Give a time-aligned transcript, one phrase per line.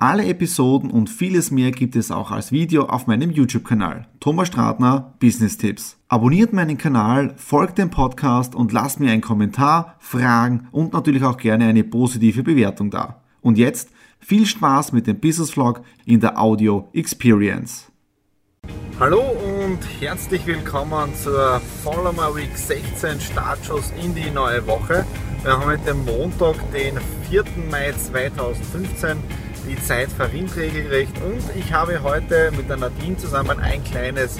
[0.00, 4.06] alle Episoden und vieles mehr gibt es auch als Video auf meinem YouTube-Kanal.
[4.18, 5.98] Thomas Stratner Business Tipps.
[6.08, 11.36] Abonniert meinen Kanal, folgt dem Podcast und lasst mir einen Kommentar, Fragen und natürlich auch
[11.36, 13.20] gerne eine positive Bewertung da.
[13.42, 17.92] Und jetzt viel Spaß mit dem Business Vlog in der Audio Experience.
[18.98, 25.04] Hallo und herzlich willkommen zur Follow My Week 16 Startschuss in die neue Woche.
[25.42, 27.44] Wir haben heute Montag, den 4.
[27.70, 29.49] Mai 2015.
[29.68, 34.38] Die Zeit verrinnt regelrecht und ich habe heute mit der Nadine zusammen ein kleines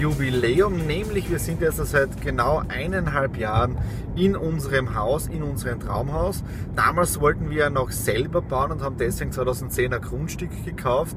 [0.00, 3.78] Jubiläum, nämlich wir sind jetzt seit genau eineinhalb Jahren
[4.14, 6.42] in unserem Haus, in unserem Traumhaus.
[6.76, 11.16] Damals wollten wir noch selber bauen und haben deswegen 2010 ein Grundstück gekauft.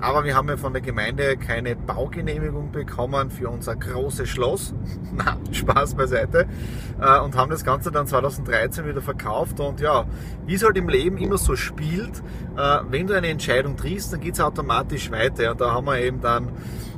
[0.00, 4.74] Aber wir haben ja von der Gemeinde keine Baugenehmigung bekommen für unser großes Schloss.
[5.12, 6.46] Na, Spaß beiseite.
[7.00, 9.60] Äh, und haben das Ganze dann 2013 wieder verkauft.
[9.60, 10.04] Und ja,
[10.46, 12.22] wie es halt im Leben immer so spielt,
[12.56, 15.52] äh, wenn du eine Entscheidung triffst, dann geht es automatisch weiter.
[15.52, 16.48] Und da haben wir eben dann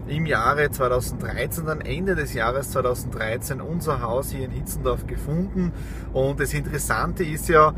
[0.08, 5.72] im Jahre 2013, dann Ende des Jahres 2013, unser Haus hier in Hitzendorf gefunden.
[6.12, 7.74] Und das Interessante ist ja,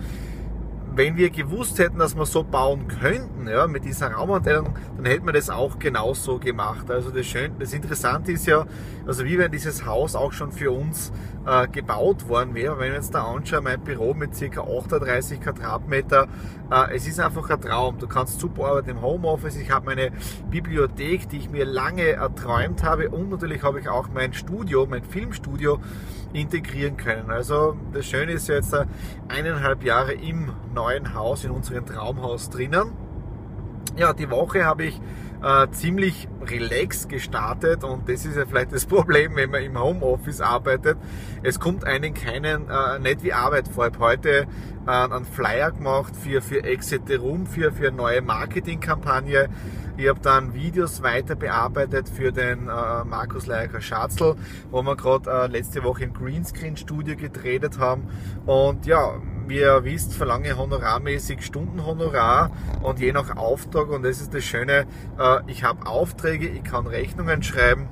[0.99, 5.27] wenn wir gewusst hätten, dass wir so bauen könnten, ja, mit dieser Raumanteilung, dann hätten
[5.27, 6.91] wir das auch genauso gemacht.
[6.91, 8.67] Also das, Schöne, das Interessante ist ja,
[9.07, 11.13] also wie wenn dieses Haus auch schon für uns
[11.47, 12.81] äh, gebaut worden wäre.
[12.81, 14.61] Wenn wir uns da anschauen, mein Büro mit ca.
[14.61, 16.27] 38 Quadratmeter,
[16.73, 17.99] äh, es ist einfach ein Traum.
[18.01, 19.55] Du kannst super arbeiten im Homeoffice.
[19.55, 20.11] Ich habe meine
[20.51, 25.05] Bibliothek, die ich mir lange erträumt habe und natürlich habe ich auch mein Studio, mein
[25.05, 25.79] Filmstudio
[26.33, 27.31] integrieren können.
[27.31, 28.75] Also das Schöne ist ja jetzt
[29.29, 32.93] eineinhalb Jahre im neuen Haus, in unserem Traumhaus drinnen.
[33.97, 35.01] Ja, die Woche habe ich
[35.43, 40.41] äh, ziemlich relaxed gestartet und das ist ja vielleicht das Problem, wenn man im Homeoffice
[40.41, 40.99] arbeitet.
[41.43, 43.87] Es kommt einen keinen, äh, nicht wie Arbeit vor.
[43.87, 44.47] Ich habe heute
[44.87, 49.49] äh, einen Flyer gemacht für, für Exit the Room, für, für eine neue Marketingkampagne.
[49.99, 54.37] Ich habe dann Videos weiter bearbeitet für den äh, Markus Leiker Schatzl,
[54.71, 58.07] wo wir gerade äh, letzte Woche im Greenscreen Studio gedreht haben.
[58.47, 64.33] Und ja, wie ihr wisst, verlange honorarmäßig Stundenhonorar und je nach Auftrag, und das ist
[64.33, 64.87] das Schöne,
[65.19, 67.89] äh, ich habe Aufträge, ich kann Rechnungen schreiben,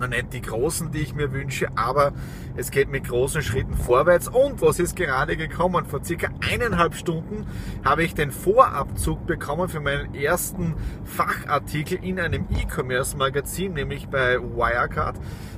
[0.00, 2.12] noch nicht die großen, die ich mir wünsche, aber
[2.56, 4.28] es geht mit großen Schritten vorwärts.
[4.28, 5.86] Und was ist gerade gekommen?
[5.86, 7.46] Vor circa eineinhalb Stunden
[7.84, 10.74] habe ich den Vorabzug bekommen für meinen ersten
[11.04, 15.16] Fachartikel in einem E-Commerce-Magazin, nämlich bei Wirecard.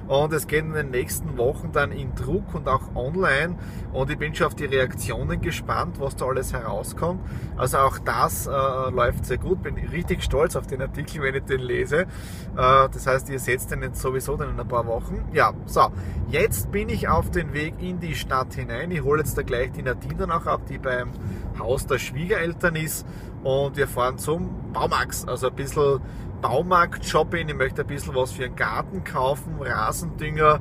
[0.08, 3.56] Und es geht in den nächsten Wochen dann in Druck und auch online.
[3.92, 7.20] Und ich bin schon auf die Reaktionen gespannt, was da alles herauskommt.
[7.56, 9.62] Also auch das äh, läuft sehr gut.
[9.62, 12.00] Bin richtig stolz auf den Artikel, wenn ich den lese.
[12.00, 12.06] Äh,
[12.56, 15.24] das heißt, ihr seht den jetzt sowieso dann in ein paar Wochen.
[15.32, 15.88] Ja, so.
[16.28, 18.90] Jetzt bin ich auf den Weg in die Stadt hinein.
[18.90, 21.10] Ich hole jetzt da gleich die Nadine dann auch ab, die beim
[21.58, 23.06] Haus der Schwiegereltern ist.
[23.42, 25.26] Und wir fahren zum Baumax.
[25.26, 26.00] Also ein bisschen
[26.42, 30.60] Baumarkt-Shopping, ich möchte ein bisschen was für einen Garten kaufen, Rasendünger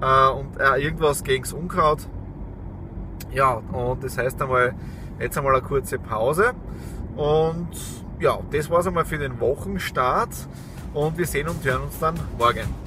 [0.00, 2.06] äh, und äh, irgendwas gegen das Unkraut.
[3.32, 4.74] Ja, und das heißt einmal,
[5.18, 6.52] jetzt einmal eine kurze Pause.
[7.16, 7.70] Und
[8.20, 10.30] ja, das war es einmal für den Wochenstart.
[10.94, 12.81] Und wir sehen und hören uns dann morgen.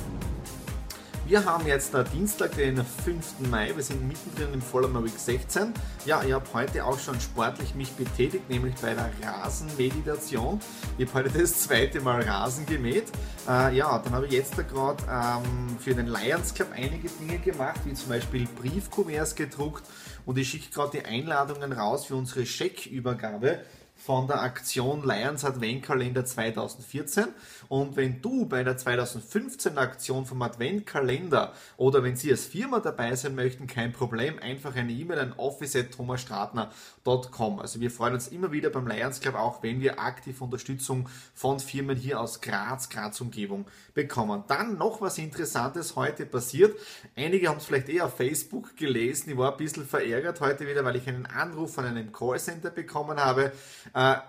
[1.28, 3.50] Wir haben jetzt Dienstag, den 5.
[3.50, 3.76] Mai.
[3.76, 5.74] Wir sind mittendrin im Vollmer Week 16.
[6.06, 10.60] Ja, ich habe heute auch schon sportlich mich betätigt, nämlich bei der Rasenmeditation.
[11.00, 13.06] Ich habe heute das zweite Mal Rasen gemäht.
[13.50, 17.80] Äh, ja, dann habe ich jetzt gerade ähm, für den Lions Club einige Dinge gemacht,
[17.86, 19.84] wie zum Beispiel Briefkuverts gedruckt
[20.28, 23.62] und ich schicke gerade die Einladungen raus für unsere Scheckübergabe
[23.96, 27.28] von der Aktion Lions Adventkalender 2014.
[27.70, 33.14] Und wenn du bei der 2015 Aktion vom Adventkalender oder wenn Sie als Firma dabei
[33.16, 37.60] sein möchten, kein Problem, einfach eine E-Mail an office.thomasstratner.com.
[37.60, 41.60] Also wir freuen uns immer wieder beim Lions Club, auch wenn wir aktiv Unterstützung von
[41.60, 44.44] Firmen hier aus Graz, Graz Umgebung bekommen.
[44.48, 46.78] Dann noch was Interessantes heute passiert.
[47.16, 49.32] Einige haben es vielleicht eher auf Facebook gelesen.
[49.32, 53.18] Ich war ein bisschen verärgert heute wieder, weil ich einen Anruf von einem Callcenter bekommen
[53.18, 53.52] habe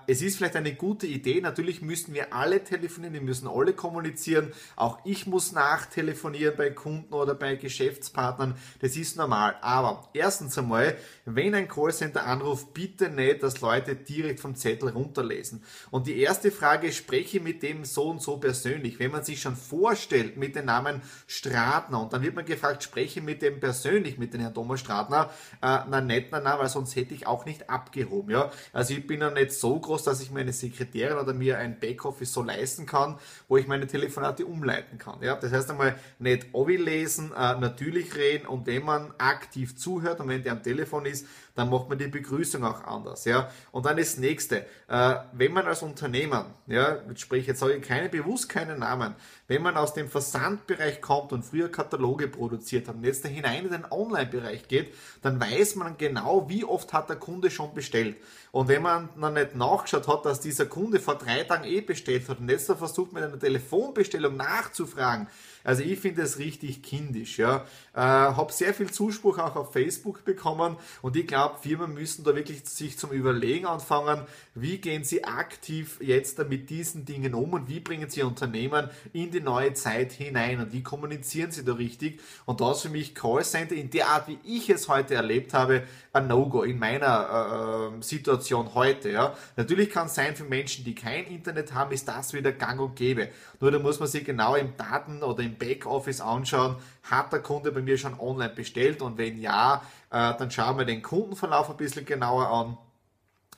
[0.07, 1.41] es ist vielleicht eine gute Idee.
[1.41, 4.53] Natürlich müssen wir alle telefonieren, wir müssen alle kommunizieren.
[4.77, 8.57] Auch ich muss nachtelefonieren bei Kunden oder bei Geschäftspartnern.
[8.81, 9.57] Das ist normal.
[9.61, 15.63] Aber erstens einmal, wenn ein Callcenter anruft, bitte nicht, dass Leute direkt vom Zettel runterlesen.
[15.91, 18.99] Und die erste Frage, spreche mit dem so und so persönlich.
[18.99, 23.21] Wenn man sich schon vorstellt mit dem Namen Stratner und dann wird man gefragt, spreche
[23.21, 25.31] mit dem persönlich, mit dem Herrn Thomas Stratner,
[25.63, 28.31] äh, na nicht, na, na, weil sonst hätte ich auch nicht abgehoben.
[28.31, 28.51] Ja?
[28.73, 32.33] Also ich bin ja nicht so groß, dass ich meine Sekretärin oder mir ein Backoffice
[32.33, 35.23] so leisten kann, wo ich meine Telefonate umleiten kann.
[35.23, 35.37] Ja?
[35.37, 40.29] Das heißt einmal nicht Ovi lesen, äh, natürlich reden und wenn man aktiv zuhört und
[40.29, 43.25] wenn der am Telefon ist, dann macht man die Begrüßung auch anders.
[43.25, 43.51] Ja?
[43.73, 48.09] Und dann das nächste, äh, wenn man als Unternehmen, ja, sprich jetzt sage ich keine
[48.09, 49.15] bewusst keinen Namen,
[49.49, 53.65] wenn man aus dem Versandbereich kommt und früher Kataloge produziert hat und jetzt da hinein
[53.65, 58.17] in den Online-Bereich geht, dann weiß man genau, wie oft hat der Kunde schon bestellt.
[58.53, 62.29] Und wenn man dann nicht nachgeschaut hat, dass dieser Kunde vor drei Tagen eh bestellt
[62.29, 65.29] hat und jetzt versucht mit einer Telefonbestellung nachzufragen,
[65.67, 67.39] also ich finde es richtig kindisch.
[67.39, 67.67] Ja.
[67.93, 72.37] Äh, habe sehr viel Zuspruch auch auf Facebook bekommen und ich glaube, Firmen müssen da
[72.37, 74.23] wirklich sich zum Überlegen anfangen,
[74.55, 79.33] wie gehen sie aktiv jetzt mit diesen Dingen um und wie bringen sie Unternehmen in
[79.33, 82.21] die neue Zeit hinein und wie kommunizieren sie da richtig.
[82.45, 85.83] Und da ist für mich Callcenter in der Art, wie ich es heute erlebt habe,
[86.13, 89.11] ein No-Go in meiner äh, Situation heute.
[89.11, 89.35] Ja.
[89.57, 92.95] Natürlich kann es sein, für Menschen, die kein Internet haben, ist das wieder gang und
[92.95, 93.31] gäbe.
[93.61, 97.73] Nur da muss man sich genau im Daten- oder im Backoffice anschauen, hat der Kunde
[97.73, 101.77] bei mir schon online bestellt und wenn ja, äh, dann schauen wir den Kundenverlauf ein
[101.77, 102.79] bisschen genauer an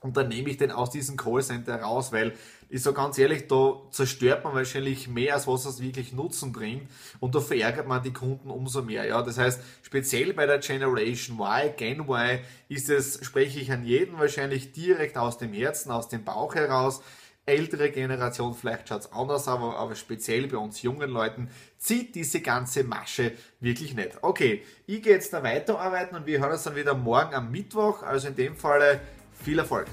[0.01, 2.35] und dann nehme ich den aus diesem Callcenter raus, weil
[2.71, 6.89] ich so ganz ehrlich, da zerstört man wahrscheinlich mehr, als was es wirklich Nutzen bringt
[7.19, 9.07] und da verärgert man die Kunden umso mehr.
[9.07, 13.85] Ja, das heißt, speziell bei der Generation Y, Gen Y, ist es, spreche ich an
[13.85, 17.01] jeden wahrscheinlich direkt aus dem Herzen, aus dem Bauch heraus
[17.49, 21.49] ältere Generation, vielleicht schaut es anders, aber, aber speziell bei uns jungen Leuten
[21.79, 24.19] zieht diese ganze Masche wirklich nicht.
[24.23, 28.03] Okay, ich gehe jetzt da weiterarbeiten und wir hören uns dann wieder morgen am Mittwoch.
[28.03, 29.01] Also in dem Falle
[29.43, 29.87] viel Erfolg.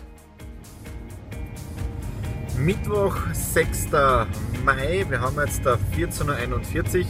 [2.58, 3.92] Mittwoch, 6.
[4.64, 7.06] Mai, wir haben jetzt da 14.41 Uhr.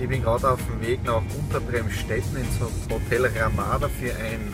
[0.00, 2.58] Ich bin gerade auf dem Weg nach Unterbremstetten ins
[2.90, 4.52] Hotel Ramada für ein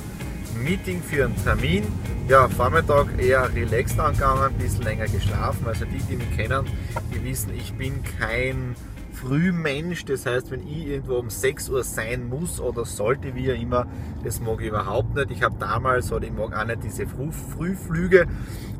[0.63, 1.85] Meeting, für einen Termin
[2.29, 5.67] ja, Vormittag eher relaxed angegangen, ein bisschen länger geschlafen.
[5.67, 6.67] Also die, die mich kennen,
[7.15, 8.75] die wissen, ich bin kein
[9.13, 10.05] Frühmensch.
[10.05, 13.87] Das heißt, wenn ich irgendwo um 6 Uhr sein muss oder sollte, wie auch immer,
[14.25, 15.31] das mag ich überhaupt nicht.
[15.31, 18.27] Ich habe damals, oder ich mag auch nicht diese Früh Frühflüge,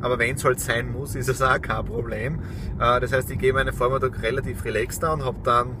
[0.01, 2.39] aber wenn es halt sein muss, ist es auch kein Problem.
[2.79, 5.77] Äh, das heißt, ich gehe meinen Vormittag relativ relaxed an, habe dann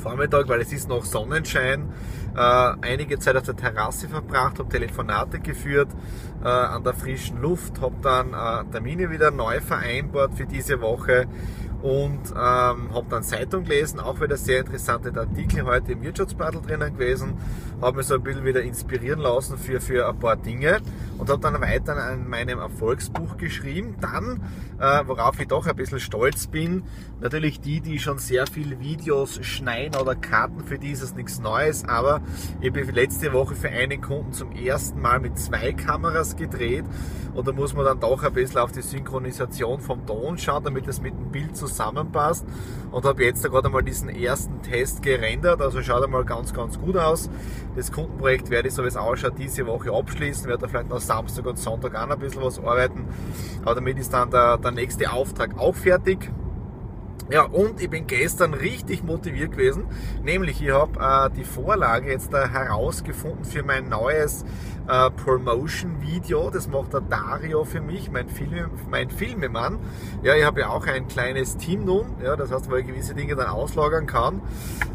[0.00, 1.88] Vormittag, weil es ist noch Sonnenschein,
[2.38, 5.88] einige Zeit auf der Terrasse verbracht, habe Telefonate geführt
[6.42, 11.26] äh, an der frischen Luft, habe dann äh, Termine wieder neu vereinbart für diese Woche
[11.82, 16.92] und ähm, habe dann Zeitung gelesen, auch wieder sehr interessante Artikel heute im Wirtschaftsblatt drinnen
[16.92, 17.34] gewesen,
[17.80, 20.80] habe mich so ein bisschen wieder inspirieren lassen für, für ein paar Dinge
[21.18, 23.96] und habe dann weiter an meinem Erfolgsbuch geschrieben.
[24.00, 24.42] Dann,
[24.78, 26.82] äh, worauf ich doch ein bisschen stolz bin,
[27.20, 31.40] natürlich die, die schon sehr viele Videos schneiden oder karten, für die ist es nichts
[31.40, 32.20] Neues, aber
[32.60, 36.84] ich habe letzte Woche für einen Kunden zum ersten Mal mit zwei Kameras gedreht
[37.34, 40.88] und da muss man dann doch ein bisschen auf die Synchronisation vom Ton schauen, damit
[40.88, 42.44] es mit dem Bild zusammenpasst.
[42.90, 46.96] Und habe jetzt gerade einmal diesen ersten Test gerendert, also schaut einmal ganz, ganz gut
[46.96, 47.30] aus.
[47.76, 51.00] Das Kundenprojekt werde ich, so wie es ausschaut, diese Woche abschließen, werde da vielleicht noch
[51.00, 53.06] Samstag und Sonntag noch ein bisschen was arbeiten.
[53.62, 56.30] Aber damit ist dann der, der nächste Auftrag auch fertig.
[57.30, 59.84] Ja, und ich bin gestern richtig motiviert gewesen,
[60.24, 64.44] nämlich ich habe äh, die Vorlage jetzt da herausgefunden für mein neues
[64.88, 66.50] äh, Promotion-Video.
[66.50, 69.78] Das macht der Dario für mich, mein, Film, mein Filmemann.
[70.24, 73.14] Ja, ich habe ja auch ein kleines Team nun, ja, das heißt, wo ich gewisse
[73.14, 74.42] Dinge dann auslagern kann.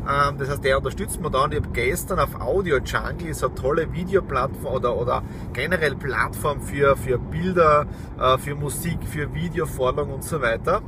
[0.06, 3.46] Ähm, das heißt, der unterstützt mir da und ich habe gestern auf Audio Jungle, so
[3.46, 5.24] eine tolle Videoplattform oder, oder
[5.54, 7.86] generell Plattform für, für Bilder,
[8.20, 10.82] äh, für Musik, für Videovorlagen und so weiter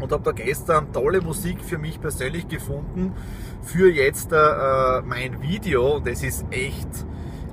[0.00, 3.12] und habe da gestern tolle Musik für mich persönlich gefunden
[3.62, 6.88] für jetzt äh, mein Video und es ist echt,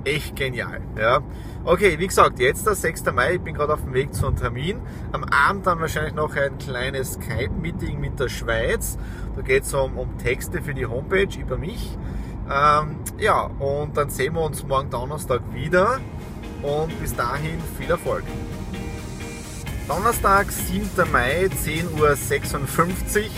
[0.04, 0.80] echt genial.
[0.98, 1.20] Ja.
[1.64, 3.04] Okay, wie gesagt, jetzt der 6.
[3.12, 4.80] Mai, ich bin gerade auf dem Weg zu einem Termin.
[5.12, 8.96] Am Abend dann wahrscheinlich noch ein kleines Skype-Meeting mit der Schweiz.
[9.36, 11.98] Da geht es um, um Texte für die Homepage über mich.
[12.50, 16.00] Ähm, ja, und dann sehen wir uns morgen Donnerstag wieder
[16.62, 18.24] und bis dahin viel Erfolg.
[19.88, 21.10] Donnerstag, 7.
[21.10, 22.12] Mai, 10.56 Uhr.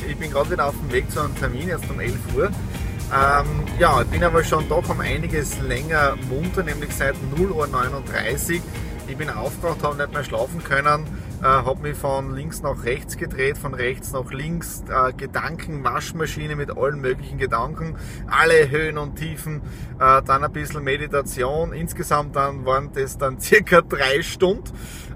[0.08, 2.46] Ich bin gerade wieder auf dem Weg zu einem Termin, jetzt um 11 Uhr.
[2.46, 3.46] Ähm,
[3.78, 8.62] ja, ich bin aber schon doch um einiges länger munter, nämlich seit 0.39 Uhr.
[9.06, 11.04] Ich bin aufgewacht, habe nicht mehr schlafen können,
[11.40, 16.56] äh, habe mich von links nach rechts gedreht, von rechts nach links, äh, Gedanken, Waschmaschine
[16.56, 17.96] mit allen möglichen Gedanken,
[18.28, 19.62] alle Höhen und Tiefen,
[19.98, 21.72] äh, dann ein bisschen Meditation.
[21.72, 24.70] Insgesamt dann waren das dann circa drei Stunden.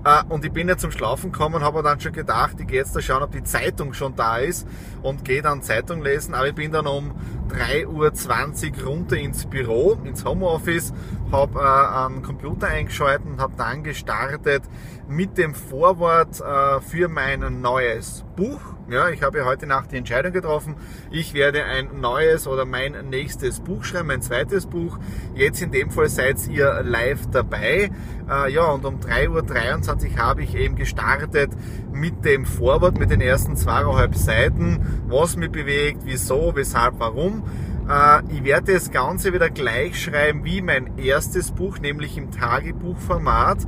[0.04, 2.95] Äh, und ich bin ja zum Schlafen gekommen, habe dann schon gedacht, ich gehe jetzt
[2.97, 4.66] da schauen, ob die Zeitung schon da ist
[5.02, 6.35] und gehe dann Zeitung lesen.
[6.35, 7.12] Aber ich bin dann um
[7.54, 10.92] 3.20 Uhr runter ins Büro, ins Homeoffice,
[11.30, 14.62] habe äh, einen Computer eingeschaltet und habe dann gestartet
[15.08, 18.74] mit dem Vorwort äh, für mein neues Buch.
[18.91, 20.76] Ja, ich habe heute Nacht die Entscheidung getroffen.
[21.11, 24.99] Ich werde ein neues oder mein nächstes Buch schreiben, mein zweites Buch.
[25.35, 27.91] Jetzt in dem Fall seid ihr live dabei.
[28.29, 31.53] Äh, ja, und um 3.23 Uhr habe ich eben gestartet
[31.93, 37.43] mit dem Vorwort, mit den ersten zweieinhalb Seiten, was mich bewegt, wieso, weshalb, warum.
[37.88, 43.59] Äh, ich werde das Ganze wieder gleich schreiben wie mein erstes Buch, nämlich im Tagebuchformat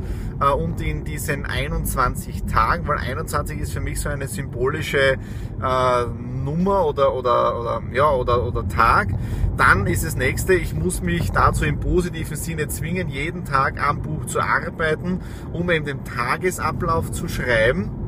[0.40, 5.18] äh, und in diesen 21 Tagen, weil 21 ist für mich so eine symbolische
[5.62, 6.04] äh,
[6.44, 9.08] Nummer oder, oder, oder, ja, oder, oder Tag.
[9.56, 14.02] Dann ist das nächste, ich muss mich dazu im positiven Sinne zwingen, jeden Tag am
[14.02, 15.20] Buch zu arbeiten,
[15.52, 18.05] um eben den Tagesablauf zu schreiben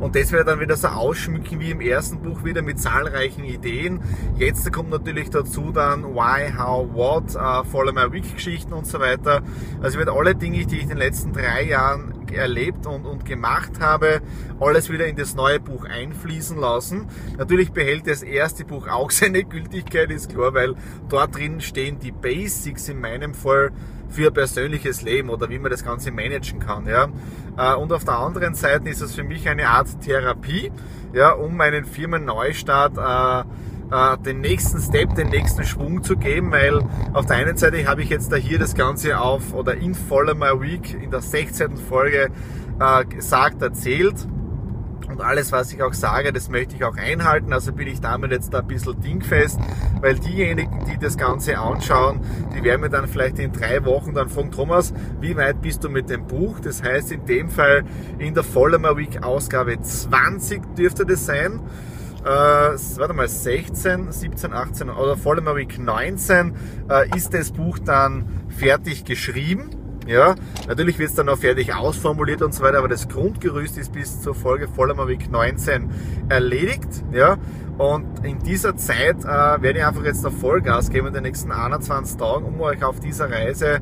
[0.00, 4.00] und das werde dann wieder so ausschmücken wie im ersten Buch wieder mit zahlreichen Ideen.
[4.36, 9.00] Jetzt kommt natürlich dazu dann Why, How, What, uh, Follow My Week Geschichten und so
[9.00, 9.42] weiter.
[9.82, 13.24] Also ich werde alle Dinge, die ich in den letzten drei Jahren erlebt und, und
[13.24, 14.20] gemacht habe,
[14.60, 17.06] alles wieder in das neue Buch einfließen lassen.
[17.36, 20.74] Natürlich behält das erste Buch auch seine Gültigkeit, ist klar, weil
[21.08, 23.70] dort drin stehen die Basics in meinem Fall
[24.08, 26.86] für persönliches Leben oder wie man das Ganze managen kann.
[26.86, 27.08] Ja.
[27.56, 30.72] Äh, und auf der anderen Seite ist es für mich eine Art Therapie,
[31.12, 33.48] ja, um meinen Firmenneustart äh,
[34.24, 36.80] den nächsten Step, den nächsten Schwung zu geben, weil
[37.14, 40.34] auf der einen Seite habe ich jetzt da hier das Ganze auf oder in Follow
[40.34, 41.76] My Week in der 16.
[41.78, 42.30] Folge
[42.80, 44.28] äh, gesagt, erzählt
[45.08, 47.52] und alles, was ich auch sage, das möchte ich auch einhalten.
[47.52, 49.58] Also bin ich damit jetzt da ein bisschen dingfest,
[50.00, 52.20] weil diejenigen, die das Ganze anschauen,
[52.54, 55.88] die werden mir dann vielleicht in drei Wochen dann fragen, Thomas, wie weit bist du
[55.88, 56.60] mit dem Buch?
[56.60, 57.84] Das heißt, in dem Fall
[58.18, 61.60] in der Follower Week Ausgabe 20 dürfte das sein.
[62.24, 66.54] Äh, warte mal, 16, 17, 18 oder Follower Week 19
[66.90, 69.70] äh, ist das Buch dann fertig geschrieben.
[70.06, 70.34] Ja,
[70.66, 74.22] natürlich wird es dann auch fertig ausformuliert und so weiter, aber das Grundgerüst ist bis
[74.22, 75.90] zur Folge Vollmer Week 19
[76.30, 77.04] erledigt.
[77.12, 77.36] Ja,
[77.76, 81.52] und in dieser Zeit äh, werde ich einfach jetzt noch Vollgas geben in den nächsten
[81.52, 83.80] 21 Tagen, um euch auf dieser Reise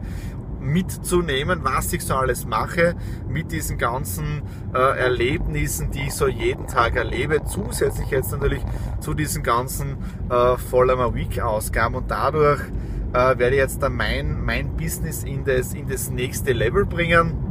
[0.67, 2.95] mitzunehmen, was ich so alles mache
[3.29, 4.43] mit diesen ganzen
[4.75, 7.45] äh, Erlebnissen, die ich so jeden Tag erlebe.
[7.45, 8.63] Zusätzlich jetzt natürlich
[9.01, 9.97] zu diesen ganzen
[10.29, 12.61] äh, Vollmer Week Ausgaben und dadurch
[13.13, 17.47] äh, werde jetzt dann mein, mein Business in das, in das nächste Level bringen.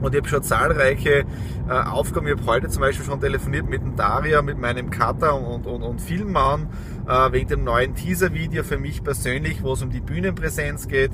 [0.00, 1.24] Und ich habe schon zahlreiche
[1.68, 2.26] äh, Aufgaben.
[2.26, 5.82] Ich habe heute zum Beispiel schon telefoniert mit dem Daria, mit meinem Cutter und, und,
[5.82, 6.68] und Filmmann
[7.08, 11.10] äh, wegen dem neuen Teaser-Video für mich persönlich, wo es um die Bühnenpräsenz geht.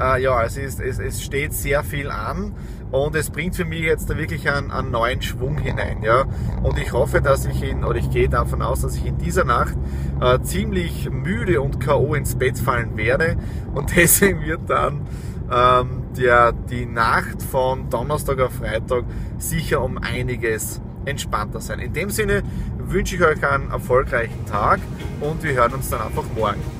[0.00, 2.54] Äh, ja, es, es, es steht sehr viel an
[2.90, 6.02] und es bringt für mich jetzt da wirklich einen, einen neuen Schwung hinein.
[6.02, 6.24] Ja?
[6.62, 9.44] Und ich hoffe, dass ich in, oder ich gehe davon aus, dass ich in dieser
[9.44, 9.76] Nacht
[10.20, 12.14] äh, ziemlich müde und K.O.
[12.14, 13.36] ins Bett fallen werde
[13.74, 15.06] und deswegen wird dann
[15.50, 19.04] ähm, der, die Nacht von Donnerstag auf Freitag
[19.38, 21.78] sicher um einiges entspannter sein.
[21.78, 22.42] In dem Sinne
[22.78, 24.80] wünsche ich euch einen erfolgreichen Tag
[25.20, 26.77] und wir hören uns dann einfach morgen.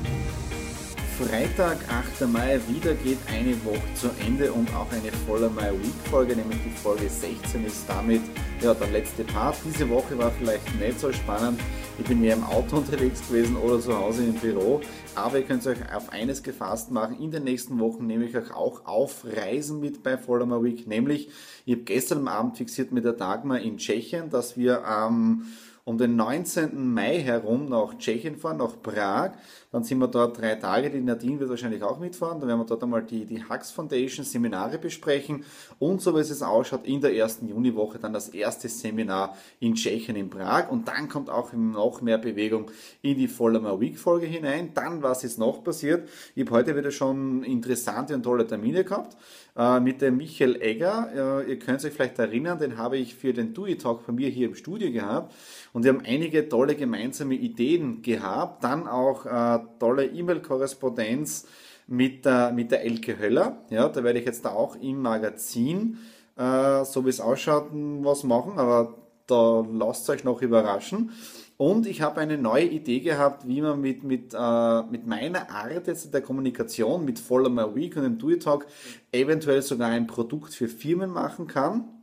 [1.19, 2.29] Freitag, 8.
[2.29, 6.59] Mai, wieder geht eine Woche zu Ende und auch eine voller Mai Week Folge, nämlich
[6.63, 8.21] die Folge 16 ist damit
[8.61, 9.57] ja, der letzte Part.
[9.65, 11.59] Diese Woche war vielleicht nicht so spannend.
[11.99, 14.79] Ich bin mehr im Auto unterwegs gewesen oder zu Hause im Büro.
[15.15, 17.19] Aber ihr könnt euch auf eines gefasst machen.
[17.19, 20.87] In den nächsten Wochen nehme ich euch auch auf Reisen mit bei Vollmer Week.
[20.87, 21.27] Nämlich,
[21.65, 25.45] ich habe gestern Abend fixiert mit der Dagmar in Tschechien, dass wir am ähm,
[25.89, 26.93] um den 19.
[26.93, 29.31] Mai herum nach Tschechien fahren, nach Prag.
[29.71, 30.89] Dann sind wir dort drei Tage.
[30.89, 32.39] Die Nadine wird wahrscheinlich auch mitfahren.
[32.39, 35.43] Dann werden wir dort einmal die, die Hux Foundation Seminare besprechen.
[35.77, 40.15] Und so wie es ausschaut, in der ersten Juniwoche dann das erste Seminar in Tschechien,
[40.15, 40.71] in Prag.
[40.71, 42.71] Und dann kommt auch noch mehr Bewegung
[43.03, 44.71] in die Vollmer Week Folge hinein.
[44.73, 46.09] Dann, was ist noch passiert?
[46.33, 49.17] Ich habe heute wieder schon interessante und tolle Termine gehabt
[49.55, 51.43] äh, mit dem Michael Egger.
[51.45, 54.29] Äh, ihr könnt euch vielleicht erinnern, den habe ich für den DUI Talk bei mir
[54.29, 55.35] hier im Studio gehabt.
[55.73, 61.47] Und wir haben einige tolle gemeinsame Ideen gehabt, dann auch äh, tolle E-Mail-Korrespondenz
[61.87, 63.63] mit der, mit der Elke Höller.
[63.69, 65.97] Ja, da werde ich jetzt da auch im Magazin,
[66.37, 68.95] äh, so wie es ausschaut, was machen, aber
[69.27, 71.11] da lasst euch noch überraschen.
[71.57, 75.87] Und ich habe eine neue Idee gehabt, wie man mit, mit, äh, mit meiner Art
[75.87, 78.65] jetzt der Kommunikation, mit Follow My Week und dem Do It Talk,
[79.11, 81.98] eventuell sogar ein Produkt für Firmen machen kann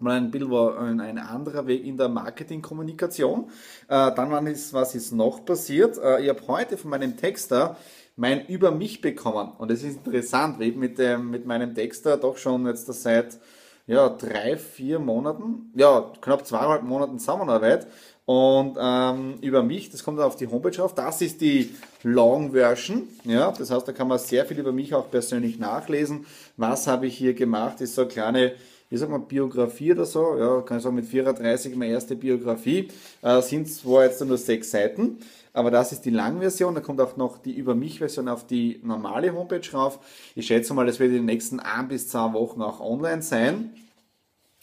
[0.00, 3.50] mal ein bisschen ein anderer Weg in der Marketingkommunikation.
[3.88, 5.98] Äh, dann was ist noch passiert?
[5.98, 7.76] Äh, ich habe heute von meinem Texter
[8.16, 9.52] mein Über mich bekommen.
[9.58, 13.38] Und es ist interessant, weil ich mit, dem, mit meinem Texter doch schon jetzt seit
[13.86, 17.86] ja, drei, vier Monaten, ja, knapp zweieinhalb Monaten Zusammenarbeit.
[18.26, 23.08] Und ähm, über mich, das kommt auf die Homepage auf, das ist die Long Version.
[23.24, 26.26] Ja, das heißt, da kann man sehr viel über mich auch persönlich nachlesen.
[26.56, 27.80] Was habe ich hier gemacht?
[27.80, 28.52] Ist so eine kleine
[28.90, 32.88] wie sagt man, Biografie oder so, ja, kann ich sagen, mit 34 meine erste Biografie,
[33.22, 35.18] äh, sind zwar jetzt nur sechs Seiten,
[35.52, 39.32] aber das ist die Langversion, da kommt auch noch die Über mich-Version auf die normale
[39.32, 39.98] Homepage rauf.
[40.34, 43.70] Ich schätze mal, das wird in den nächsten ein bis zwei Wochen auch online sein.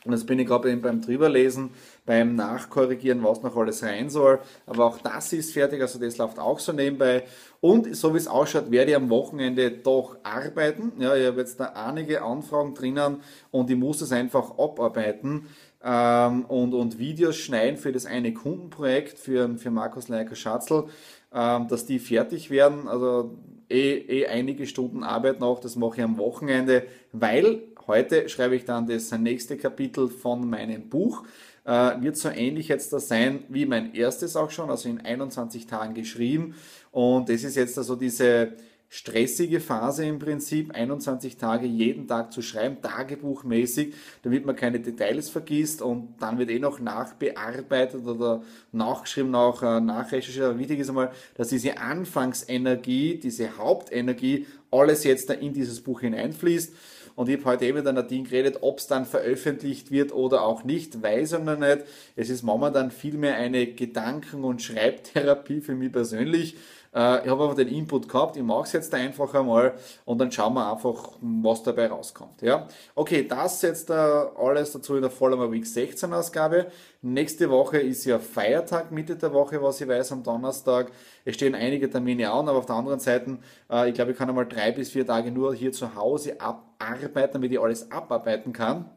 [0.08, 1.72] Und jetzt bin ich gerade beim drüberlesen,
[2.06, 4.40] beim Nachkorrigieren, was noch alles rein soll.
[4.66, 7.24] Aber auch das ist fertig, also das läuft auch so nebenbei.
[7.60, 10.94] Und so wie es ausschaut, werde ich am Wochenende doch arbeiten.
[11.00, 13.18] Ja, ich habe jetzt da einige Anfragen drinnen
[13.52, 15.48] und ich muss das einfach abarbeiten
[15.84, 20.86] ähm, und, und Videos schneiden für das eine Kundenprojekt für, für Markus Leiker Schatzl,
[21.34, 22.88] ähm, dass die fertig werden.
[22.88, 23.36] Also
[23.70, 28.66] eh, eh einige Stunden Arbeit noch, das mache ich am Wochenende, weil Heute schreibe ich
[28.66, 31.24] dann das nächste Kapitel von meinem Buch.
[31.64, 35.68] Äh, wird so ähnlich jetzt das sein wie mein erstes auch schon, also in 21
[35.68, 36.56] Tagen geschrieben.
[36.92, 38.52] Und das ist jetzt also diese
[38.90, 45.30] stressige Phase im Prinzip, 21 Tage jeden Tag zu schreiben, tagebuchmäßig, damit man keine Details
[45.30, 50.46] vergisst und dann wird eh noch nachbearbeitet oder nachgeschrieben, auch äh, nachrecherchiert.
[50.46, 56.02] Aber wichtig ist einmal, dass diese Anfangsenergie, diese Hauptenergie, alles jetzt da in dieses Buch
[56.02, 56.74] hineinfließt.
[57.18, 60.44] Und ich habe heute eben mit einer Nadine geredet, ob es dann veröffentlicht wird oder
[60.44, 61.80] auch nicht, weiß ich noch nicht.
[62.16, 66.58] Es ist momentan vielmehr eine Gedanken- und Schreibtherapie für mich persönlich.
[66.94, 69.74] Äh, ich habe aber den Input gehabt, ich mache es jetzt einfach einmal
[70.06, 72.42] und dann schauen wir einfach, was dabei rauskommt.
[72.42, 72.68] Ja?
[72.96, 76.68] Okay, das jetzt alles dazu in der Follower Week 16 Ausgabe.
[77.02, 80.92] Nächste Woche ist ja Feiertag, Mitte der Woche, was ich weiß, am Donnerstag.
[81.26, 83.38] Es stehen einige Termine an, aber auf der anderen Seite,
[83.70, 87.34] äh, ich glaube, ich kann einmal drei bis vier Tage nur hier zu Hause abarbeiten,
[87.34, 88.90] damit ich alles abarbeiten kann.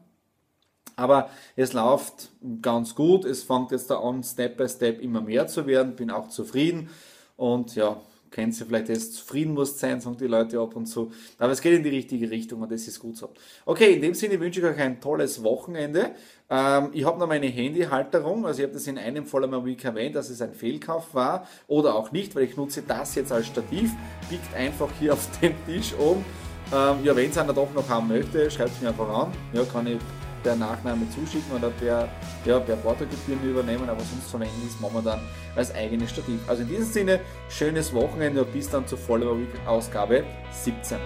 [0.95, 2.29] Aber es läuft
[2.61, 3.25] ganz gut.
[3.25, 5.95] Es fängt jetzt da an, Step by Step immer mehr zu werden.
[5.95, 6.89] Bin auch zufrieden.
[7.37, 11.11] Und ja, kennt sie vielleicht jetzt zufrieden muss sein, sagen die Leute ab und zu.
[11.37, 13.29] Aber es geht in die richtige Richtung und das ist gut so.
[13.65, 16.11] Okay, in dem Sinne wünsche ich euch ein tolles Wochenende.
[16.49, 20.15] Ähm, ich habe noch meine Handyhalterung, also ich habe das in einem Follow Week erwähnt,
[20.15, 23.91] dass es ein Fehlkauf war oder auch nicht, weil ich nutze das jetzt als Stativ,
[24.29, 26.23] biegt einfach hier auf dem Tisch oben.
[26.73, 29.33] Ähm, ja, wenn es einer doch noch haben möchte, schreibt es mir einfach an.
[29.53, 29.97] Ja, kann ich
[30.43, 32.07] per Nachname zuschicken oder per,
[32.45, 35.19] ja, per Portogebühren übernehmen, aber sonst verwenden es momentan
[35.55, 36.39] als eigenes Stativ.
[36.47, 40.97] Also in diesem Sinne, schönes Wochenende und bis dann zur Follower Week Ausgabe 17.